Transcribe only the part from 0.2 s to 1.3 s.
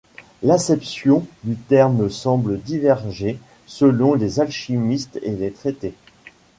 L'acception